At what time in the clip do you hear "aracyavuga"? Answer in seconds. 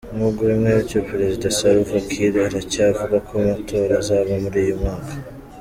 2.47-3.15